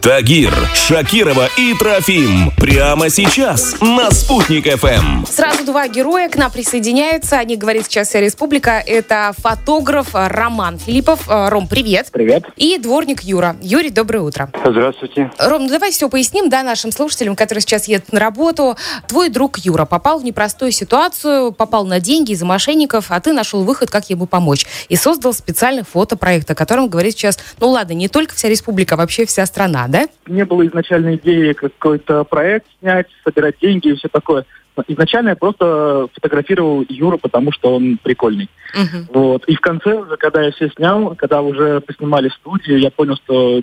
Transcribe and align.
Тагир, 0.00 0.54
Шакирова 0.74 1.48
и 1.56 1.74
Трофим. 1.74 2.52
Прямо 2.56 3.10
сейчас 3.10 3.80
на 3.80 4.12
«Спутник 4.12 4.66
ФМ». 4.78 5.26
Сразу 5.26 5.64
два 5.64 5.88
героя 5.88 6.28
к 6.28 6.36
нам 6.36 6.52
присоединяются. 6.52 7.38
Они 7.38 7.56
говорит 7.56 7.86
сейчас 7.86 8.08
вся 8.08 8.20
республика. 8.20 8.82
Это 8.86 9.32
фотограф 9.36 10.10
Роман 10.12 10.78
Филиппов. 10.78 11.28
Э, 11.28 11.48
Ром, 11.48 11.66
привет. 11.66 12.08
Привет. 12.12 12.44
И 12.56 12.78
дворник 12.78 13.22
Юра. 13.22 13.56
Юрий, 13.60 13.90
доброе 13.90 14.20
утро. 14.20 14.50
Здравствуйте. 14.64 15.32
Ром, 15.38 15.64
ну 15.64 15.68
давай 15.68 15.90
все 15.90 16.08
поясним, 16.08 16.48
да, 16.48 16.62
нашим 16.62 16.92
слушателям, 16.92 17.34
которые 17.34 17.62
сейчас 17.62 17.88
едут 17.88 18.12
на 18.12 18.20
работу. 18.20 18.76
Твой 19.08 19.30
друг 19.30 19.58
Юра 19.58 19.84
попал 19.84 20.20
в 20.20 20.24
непростую 20.24 20.70
ситуацию, 20.70 21.50
попал 21.50 21.84
на 21.84 21.98
деньги 21.98 22.32
из-за 22.32 22.46
мошенников, 22.46 23.06
а 23.08 23.20
ты 23.20 23.32
нашел 23.32 23.64
выход, 23.64 23.90
как 23.90 24.08
ему 24.10 24.26
помочь. 24.26 24.64
И 24.88 24.94
создал 24.94 25.32
специальный 25.32 25.82
фотопроект, 25.82 26.48
о 26.50 26.54
котором 26.54 26.88
говорит 26.88 27.14
сейчас, 27.14 27.38
ну 27.58 27.70
ладно, 27.70 27.94
не 27.94 28.08
только 28.08 28.34
вся 28.34 28.48
республика, 28.48 28.94
а 28.94 28.98
вообще 28.98 29.26
вся 29.26 29.44
страна, 29.44 29.87
да? 29.88 30.06
Не 30.26 30.44
было 30.44 30.66
изначальной 30.66 31.16
идеи 31.16 31.52
какой-то 31.52 32.24
проект 32.24 32.66
снять, 32.80 33.06
собирать 33.24 33.56
деньги 33.60 33.88
и 33.88 33.94
все 33.94 34.08
такое. 34.08 34.44
Изначально 34.86 35.30
я 35.30 35.36
просто 35.36 36.08
фотографировал 36.14 36.84
Юру, 36.88 37.18
потому 37.18 37.50
что 37.50 37.74
он 37.74 37.98
прикольный. 38.00 38.48
Мгм. 38.74 39.08
Вот. 39.12 39.44
И 39.46 39.56
в 39.56 39.60
конце, 39.60 39.94
уже, 39.94 40.16
когда 40.16 40.42
я 40.42 40.52
все 40.52 40.68
снял, 40.70 41.16
когда 41.16 41.42
уже 41.42 41.80
поснимали 41.80 42.28
студию, 42.28 42.78
я 42.78 42.90
понял, 42.90 43.16
что 43.16 43.60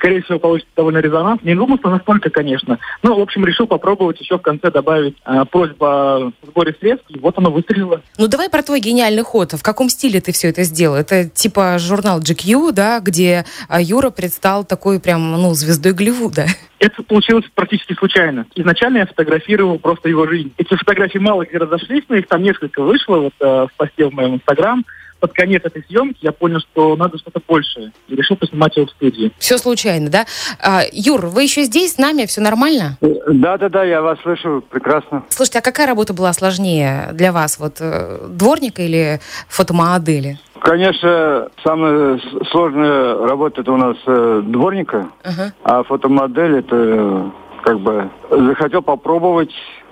скорее 0.00 0.22
всего 0.22 0.38
получится 0.38 0.72
довольно 0.74 0.98
резонанс. 0.98 1.42
Не 1.42 1.54
думал, 1.54 1.78
что 1.78 1.90
настолько, 1.90 2.30
конечно. 2.30 2.78
Ну, 3.02 3.14
в 3.16 3.20
общем, 3.20 3.44
решил 3.44 3.66
попробовать 3.66 4.18
еще 4.18 4.38
в 4.38 4.42
конце 4.42 4.70
добавить 4.70 5.16
а, 5.24 5.44
просьбу 5.44 5.84
о 5.84 6.32
сборе 6.42 6.74
средств, 6.80 7.04
и 7.10 7.18
вот 7.18 7.36
оно 7.36 7.50
выстрелило. 7.50 8.00
Ну 8.18 8.26
давай 8.26 8.48
про 8.48 8.62
твой 8.62 8.80
гениальный 8.80 9.22
ход. 9.22 9.52
В 9.52 9.62
каком 9.62 9.90
стиле 9.90 10.20
ты 10.20 10.32
все 10.32 10.48
это 10.48 10.62
сделал? 10.62 10.96
Это 10.96 11.28
типа 11.28 11.76
журнал 11.78 12.20
GQ, 12.20 12.72
да, 12.72 13.00
где 13.00 13.44
а, 13.68 13.80
Юра 13.80 14.10
предстал 14.10 14.64
такой 14.64 15.00
прям, 15.00 15.32
ну, 15.32 15.52
звездой 15.52 15.92
Голливуда. 15.92 16.46
Это 16.78 17.02
получилось 17.02 17.44
практически 17.54 17.92
случайно. 17.92 18.46
Изначально 18.54 18.98
я 18.98 19.06
фотографировал 19.06 19.78
просто 19.78 20.08
его 20.08 20.26
жизнь. 20.26 20.50
Эти 20.56 20.74
фотографии 20.74 21.18
мало 21.18 21.44
где 21.44 21.58
разошлись, 21.58 22.04
но 22.08 22.16
их 22.16 22.26
там 22.26 22.42
несколько 22.42 22.82
вышло 22.82 23.16
вот, 23.16 23.34
э, 23.38 23.44
в 23.44 23.70
посте 23.76 24.06
в 24.06 24.14
моем 24.14 24.36
инстаграм. 24.36 24.82
Под 25.20 25.32
конец 25.34 25.62
этой 25.64 25.84
съемки 25.84 26.18
я 26.22 26.32
понял, 26.32 26.60
что 26.60 26.96
надо 26.96 27.18
что-то 27.18 27.40
большее. 27.46 27.92
И 28.08 28.16
решил 28.16 28.36
поснимать 28.36 28.76
его 28.76 28.86
в 28.86 28.90
студии. 28.90 29.32
Все 29.38 29.58
случайно, 29.58 30.08
да? 30.10 30.24
А, 30.58 30.82
Юр, 30.92 31.26
вы 31.26 31.42
еще 31.42 31.62
здесь 31.64 31.94
с 31.94 31.98
нами? 31.98 32.24
Все 32.26 32.40
нормально? 32.40 32.96
Да, 33.00 33.58
да, 33.58 33.68
да, 33.68 33.84
я 33.84 34.00
вас 34.02 34.18
слышу 34.22 34.64
прекрасно. 34.70 35.24
Слушайте, 35.28 35.58
а 35.58 35.62
какая 35.62 35.86
работа 35.86 36.14
была 36.14 36.32
сложнее 36.32 37.10
для 37.12 37.32
вас? 37.32 37.58
Вот 37.58 37.76
э, 37.80 38.26
дворника 38.28 38.82
или 38.82 39.20
фотомодели? 39.48 40.38
Конечно, 40.60 41.48
самая 41.62 42.20
сложная 42.50 43.14
работа 43.26 43.60
это 43.62 43.72
у 43.72 43.76
нас 43.76 43.96
э, 44.06 44.42
дворника, 44.44 45.08
Ага. 45.24 45.52
а 45.64 45.82
фотомодель 45.84 46.58
это 46.58 46.76
э, 46.76 47.30
как 47.62 47.80
бы 47.80 48.10
захотел 48.30 48.82
попробовать, 48.82 49.50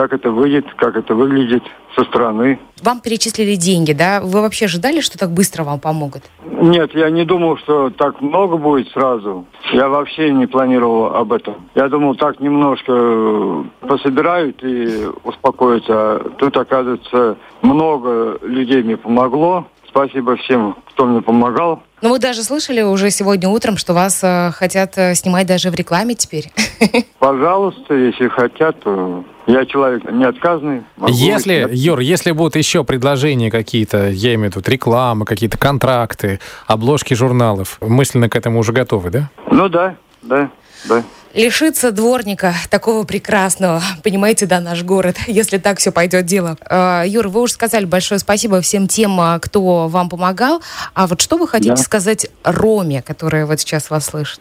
как 0.00 0.14
это 0.14 0.30
выйдет, 0.30 0.64
как 0.76 0.96
это 0.96 1.14
выглядит 1.14 1.62
со 1.94 2.04
стороны. 2.04 2.58
Вам 2.82 3.00
перечислили 3.00 3.54
деньги, 3.56 3.92
да? 3.92 4.22
Вы 4.22 4.40
вообще 4.40 4.64
ожидали, 4.64 5.00
что 5.02 5.18
так 5.18 5.30
быстро 5.30 5.62
вам 5.62 5.78
помогут? 5.78 6.22
Нет, 6.42 6.94
я 6.94 7.10
не 7.10 7.26
думал, 7.26 7.58
что 7.58 7.90
так 7.90 8.22
много 8.22 8.56
будет 8.56 8.88
сразу. 8.92 9.44
Я 9.74 9.90
вообще 9.90 10.30
не 10.32 10.46
планировал 10.46 11.14
об 11.14 11.34
этом. 11.34 11.68
Я 11.74 11.90
думал, 11.90 12.14
так 12.14 12.40
немножко 12.40 12.92
э, 12.94 13.64
пособирают 13.86 14.64
и 14.64 15.06
успокоятся. 15.22 15.92
А 15.92 16.30
тут, 16.38 16.56
оказывается, 16.56 17.36
много 17.60 18.38
людей 18.40 18.82
мне 18.82 18.96
помогло. 18.96 19.66
Спасибо 19.90 20.36
всем, 20.36 20.76
кто 20.88 21.04
мне 21.04 21.20
помогал. 21.20 21.82
Ну, 22.00 22.10
мы 22.10 22.18
даже 22.18 22.42
слышали 22.42 22.80
уже 22.80 23.10
сегодня 23.10 23.48
утром, 23.48 23.76
что 23.76 23.92
вас 23.92 24.20
э, 24.22 24.52
хотят 24.52 24.96
э, 24.96 25.14
снимать 25.14 25.46
даже 25.46 25.70
в 25.70 25.74
рекламе 25.74 26.14
теперь. 26.14 26.50
Пожалуйста, 27.18 27.94
если 27.94 28.28
хотят, 28.28 28.80
то 28.80 29.24
я 29.46 29.66
человек 29.66 30.10
не 30.10 30.24
отказный. 30.24 30.82
Если, 31.08 31.64
идти. 31.64 31.74
Юр, 31.74 31.98
если 31.98 32.30
будут 32.30 32.56
еще 32.56 32.84
предложения 32.84 33.50
какие-то, 33.50 34.08
я 34.08 34.34
имею 34.34 34.52
в 34.52 34.56
виду 34.56 34.70
рекламы, 34.70 35.24
какие-то 35.26 35.58
контракты, 35.58 36.40
обложки 36.66 37.14
журналов, 37.14 37.78
мысленно 37.80 38.30
к 38.30 38.36
этому 38.36 38.60
уже 38.60 38.72
готовы, 38.72 39.10
да? 39.10 39.30
Ну 39.50 39.68
да, 39.68 39.96
да, 40.22 40.50
да. 40.88 41.02
Лишиться 41.34 41.92
дворника 41.92 42.54
такого 42.70 43.04
прекрасного, 43.04 43.80
понимаете, 44.02 44.46
да, 44.46 44.60
наш 44.60 44.82
город, 44.82 45.16
если 45.28 45.58
так 45.58 45.78
все 45.78 45.92
пойдет 45.92 46.26
дело. 46.26 46.56
Э, 46.68 47.04
Юр, 47.06 47.28
вы 47.28 47.42
уже 47.42 47.52
сказали 47.52 47.84
большое 47.84 48.18
спасибо 48.18 48.60
всем 48.60 48.88
тем, 48.88 49.20
а, 49.20 49.38
кто 49.38 49.86
вам 49.86 50.08
помогал. 50.08 50.60
А 50.92 51.06
вот 51.06 51.20
что 51.20 51.36
вы 51.36 51.46
хотите 51.46 51.70
Да. 51.70 51.76
сказать 51.76 52.26
Роме, 52.42 53.00
которая 53.02 53.46
вот 53.46 53.60
сейчас 53.60 53.90
вас 53.90 54.06
слышит? 54.06 54.40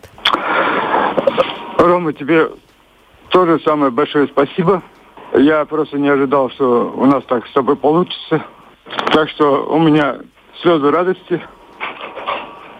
Рома, 1.77 2.11
тебе 2.13 2.49
тоже 3.29 3.59
самое 3.63 3.91
большое 3.91 4.27
спасибо. 4.27 4.81
Я 5.37 5.65
просто 5.65 5.97
не 5.97 6.09
ожидал, 6.09 6.49
что 6.49 6.91
у 6.97 7.05
нас 7.05 7.23
так 7.29 7.45
с 7.47 7.51
тобой 7.53 7.75
получится. 7.75 8.43
Так 9.13 9.29
что 9.29 9.65
у 9.71 9.77
меня 9.79 10.15
слезы 10.63 10.89
радости. 10.89 11.39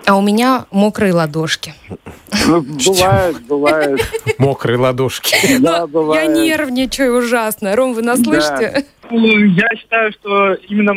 А 0.07 0.15
у 0.17 0.21
меня 0.21 0.65
мокрые 0.71 1.13
ладошки. 1.13 1.75
Ну, 2.47 2.61
бывает, 2.85 3.41
бывает. 3.47 4.01
Мокрые 4.37 4.77
ладошки. 4.77 5.35
Да, 5.59 5.79
Я 5.79 5.87
бывает. 5.87 6.29
нервничаю 6.31 7.17
ужасно. 7.17 7.75
Ром, 7.75 7.93
вы 7.93 8.01
нас 8.01 8.21
слышите? 8.21 8.85
Ну, 9.09 9.25
Я 9.45 9.67
считаю, 9.77 10.11
что 10.13 10.53
именно 10.67 10.93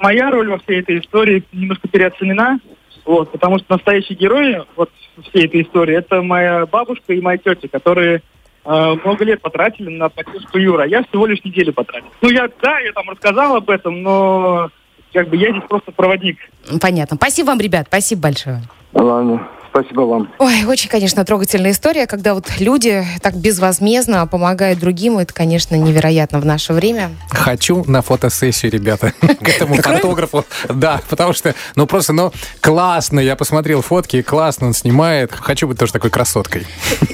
моя 0.00 0.30
роль 0.30 0.48
во 0.48 0.58
всей 0.58 0.80
этой 0.80 0.98
истории 1.00 1.44
немножко 1.52 1.88
переоценена. 1.88 2.58
Вот, 3.04 3.32
потому 3.32 3.58
что 3.58 3.66
настоящие 3.74 4.16
герои 4.16 4.62
вот 4.76 4.90
всей 5.30 5.46
этой 5.46 5.62
истории 5.62 5.96
это 5.96 6.22
моя 6.22 6.66
бабушка 6.66 7.12
и 7.12 7.20
моя 7.20 7.38
тетя, 7.38 7.66
которые 7.68 8.22
э, 8.64 8.94
много 9.04 9.24
лет 9.24 9.40
потратили 9.40 9.88
на 9.88 10.08
поддержку 10.10 10.58
Юра. 10.58 10.86
Я 10.86 11.02
всего 11.04 11.26
лишь 11.26 11.42
неделю 11.44 11.72
потратил. 11.72 12.08
Ну, 12.20 12.28
я, 12.30 12.48
да, 12.62 12.78
я 12.78 12.92
там 12.92 13.08
рассказал 13.08 13.56
об 13.56 13.70
этом, 13.70 14.02
но 14.02 14.70
как 15.12 15.28
бы 15.28 15.36
я 15.36 15.50
здесь 15.50 15.64
просто 15.68 15.92
проводник. 15.92 16.38
Понятно. 16.80 17.16
Спасибо 17.16 17.48
вам, 17.48 17.60
ребят, 17.60 17.86
спасибо 17.88 18.22
большое. 18.22 18.62
Ладно, 18.92 19.48
спасибо 19.70 20.02
вам. 20.02 20.30
Ой, 20.38 20.64
очень, 20.64 20.88
конечно, 20.88 21.24
трогательная 21.24 21.70
история, 21.70 22.06
когда 22.06 22.34
вот 22.34 22.46
люди 22.58 23.04
так 23.22 23.34
безвозмездно 23.36 24.26
помогают 24.26 24.78
другим. 24.78 25.18
Это, 25.18 25.32
конечно, 25.32 25.74
невероятно 25.76 26.40
в 26.40 26.46
наше 26.46 26.72
время. 26.72 27.10
Хочу 27.30 27.84
на 27.86 28.02
фотосессию, 28.02 28.72
ребята, 28.72 29.12
к 29.20 29.48
этому 29.48 29.76
фотографу. 29.76 30.44
Да, 30.68 31.00
потому 31.08 31.32
что, 31.32 31.54
ну 31.76 31.86
просто, 31.86 32.12
ну, 32.12 32.32
классно. 32.60 33.20
Я 33.20 33.36
посмотрел 33.36 33.82
фотки, 33.82 34.22
классно 34.22 34.68
он 34.68 34.74
снимает. 34.74 35.32
Хочу 35.32 35.66
быть 35.66 35.78
тоже 35.78 35.92
такой 35.92 36.10
красоткой. 36.10 36.66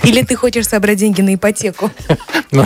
Или 0.03 0.23
ты 0.23 0.37
хочешь 0.37 0.67
собрать 0.67 0.99
деньги 0.99 1.23
на 1.23 1.35
ипотеку? 1.35 1.91
Ну, 2.53 2.65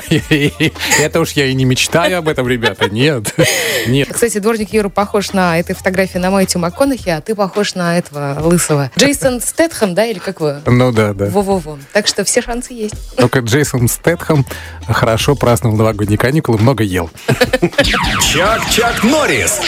это 1.00 1.20
уж 1.20 1.32
я 1.32 1.46
и 1.46 1.54
не 1.54 1.64
мечтаю 1.64 2.18
об 2.18 2.28
этом, 2.28 2.46
ребята. 2.46 2.90
Нет, 2.90 3.34
нет. 3.86 4.08
Кстати, 4.12 4.38
дворник 4.38 4.72
Юра 4.72 4.88
похож 4.88 5.32
на 5.32 5.58
этой 5.58 5.74
фотографии 5.74 6.18
на 6.18 6.30
Мэтью 6.30 6.60
МакКонахи, 6.60 7.08
а 7.08 7.20
ты 7.20 7.34
похож 7.34 7.74
на 7.74 7.98
этого 7.98 8.38
лысого. 8.40 8.90
Джейсон 8.96 9.40
Стэтхэм, 9.80 9.94
да, 9.94 10.04
или 10.04 10.18
как 10.18 10.40
вы? 10.40 10.60
Ну 10.66 10.92
да, 10.92 11.14
да. 11.14 11.26
Во-во-во. 11.26 11.78
Так 11.94 12.06
что 12.06 12.22
все 12.24 12.42
шансы 12.42 12.74
есть. 12.74 13.16
Только 13.16 13.38
Джейсон 13.38 13.88
Стэтхэм 13.88 14.44
хорошо 14.86 15.34
праздновал 15.34 15.76
новогодние 15.76 16.18
каникулы, 16.18 16.58
много 16.58 16.84
ел. 16.84 17.10
Чак-Чак 18.20 19.02
Норрис 19.02 19.60